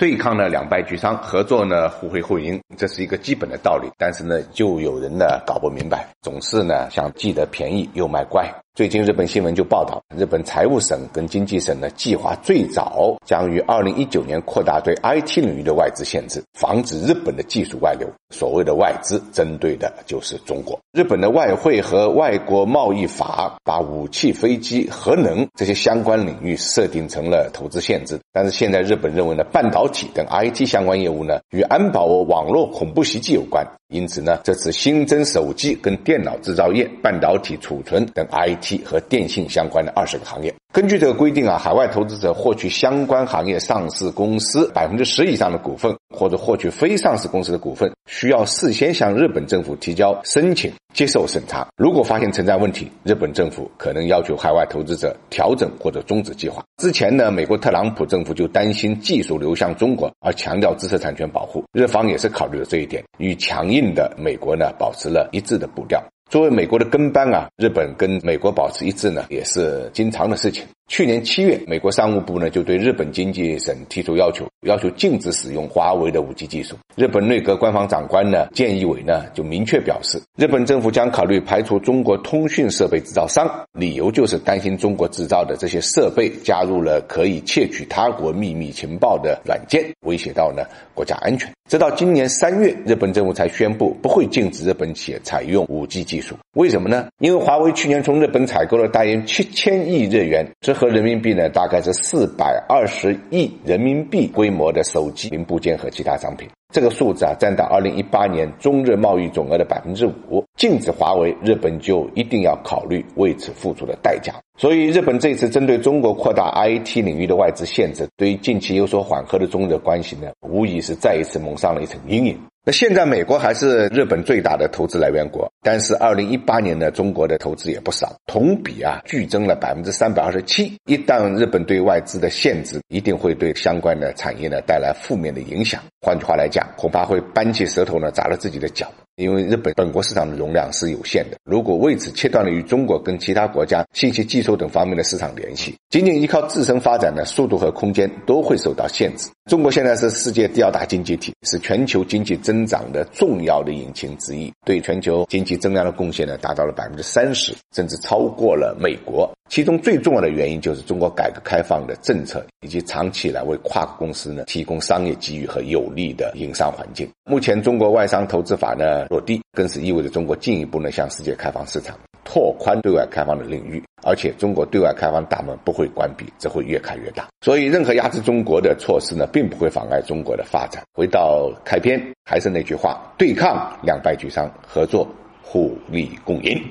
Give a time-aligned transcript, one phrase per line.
[0.00, 3.86] 对抗呢两败俱伤，合作呢互惠互赢，这是一个基本的道理。
[3.98, 8.50] 但是呢，就有人呢搞不明白，总是呢想既得便宜又卖乖。
[8.72, 18.08] 最近日本新闻就报道，日本财务省跟经济省呢计划最早将于二零一九年扩大对 IT 领域的外资限制，防止日本的技术外流。
[18.30, 20.78] 所谓的外资，针对的就是中国。
[20.92, 28.18] 日本的外汇和外国贸易法把武器、飞机、核能这些相关领域设定成了投资限制。
[28.32, 33.66] 但是现在日本认为呢，半导体等 IT 相关业务呢与安保、网络恐怖袭击有关。
[33.90, 40.54] 因此呢，这次新增手机跟电脑制造业、半导体储存等 IT 和电信相关的二十个行业。
[40.72, 51.66] 根据这个规定啊，海外投资者获取相关行业上市公司百分之十以上的股份，或者获取非上市公司的股份，需要事先向日本政府提交申请，接受审查。
[51.76, 56.62] 如果发现存在问题，日本政府可能要求海外投资者调整或者终止计划。
[56.80, 61.64] 之前呢，美国特朗普政府就担心技术流向中国，而强调知识产权保护。
[61.72, 66.00] 日方也是考虑了这一点，与强硬的美国呢保持了一致的步调。
[66.30, 70.64] 作为美国的跟班啊，日本跟美国保持一致呢，也是经常的事情。
[70.90, 76.74] 去年七月，美国商务部呢就对日本经济省提出要求，要求禁止使用华为的五 G 技术。
[76.96, 91.48] 日本内阁官方长官呢，菅义伟呢就明确表示，日本政府将考虑排除中国通讯设备制造商，理由就是担心中国制造的这些设备加入了可以窃取他国秘密情报的软件，威胁到呢国家安全。
[91.68, 96.34] 直到今年三月，日本政府才宣布不会禁止日本企业采用五 G 技术。
[96.54, 97.06] 为什么呢？
[97.20, 106.48] 因为华为去年从日本采购了大约七千亿日元，这合人民币呢，大概是四百二十亿人民币规模的手机零部件和其他商品。
[106.72, 110.42] 这个数字啊，占到二零一八年中日贸易总额的百分之五。
[110.56, 114.32] 禁止华为，日本就一定要考虑为此付出的代价。
[114.56, 122.38] 所以，日本这次针对中国扩大 IT 领域的外资限制，对于近期有所缓和的中日关系呢，无疑是再一次蒙上了一层阴影。
[122.62, 130.76] 那现在美国还是日本最大的投资来源国，但是二零一八年呢，中国的投资也不少，同比啊剧增了百分之三百二十七。
[130.84, 135.82] 一旦日本对外资的限制，一定会对相关的产业呢带来负面的影响。
[136.02, 138.92] 换句话来讲，恐怕会搬起舌头呢砸了自己的脚。
[139.16, 149.28] 因为日本本国市场的容量是有限的，如果为此切断了与中国跟其他国家信息技术等方面的市场联系，仅仅依靠自身发展的速度和空间都会受到限制。
[149.50, 159.30] 中国现在是世界第二大经济体，是全球经济增长的重要的引擎之一，对全球经济增量的贡献呢达到了百分之三十，甚至超过了美国。
[159.48, 167.08] 其中最重要的原因就是中国改革开放的政策，以及长期以来为跨国公司呢提供商业机遇和有利的营商环境。
[167.24, 173.82] 目前中国外商投资法呢落地，更是意味着中国进一步呢向世界开放市场，拓宽对外开放的领域。
[174.02, 177.28] 而且中国对外开放大门不会关闭，只会越开越大。
[177.42, 180.82] 所以任何压制中国的措施呢，并不会妨碍中国的发展。
[180.94, 185.06] 回到开篇，还是那句话：对抗两败俱伤，合作
[185.42, 186.62] 互利共赢。